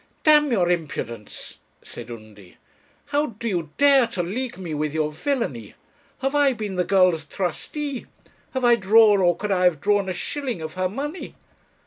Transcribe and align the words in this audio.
'D 0.23 0.49
your 0.51 0.71
impudence!' 0.71 1.59
said 1.83 2.09
Undy; 2.09 2.57
'how 3.09 3.27
do 3.27 3.47
you 3.47 3.69
dare 3.77 4.07
to 4.07 4.23
league 4.23 4.57
me 4.57 4.73
with 4.73 4.95
your 4.95 5.11
villany? 5.11 5.75
Have 6.23 6.33
I 6.33 6.53
been 6.53 6.73
the 6.75 6.83
girl's 6.83 7.23
trustee? 7.23 8.07
have 8.55 8.65
I 8.65 8.73
drawn, 8.77 9.19
or 9.21 9.37
could 9.37 9.51
I 9.51 9.65
have 9.65 9.79
drawn, 9.79 10.09
a 10.09 10.13
shilling 10.13 10.59
of 10.59 10.73
her 10.73 10.89
money? 10.89 11.35